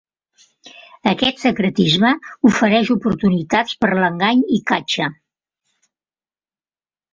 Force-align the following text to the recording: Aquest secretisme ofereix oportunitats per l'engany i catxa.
Aquest 1.11 1.43
secretisme 1.43 2.09
ofereix 2.51 2.91
oportunitats 2.97 3.77
per 3.85 3.93
l'engany 4.01 4.43
i 4.59 4.61
catxa. 4.75 5.13